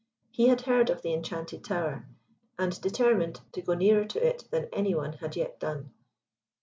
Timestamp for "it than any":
4.27-4.95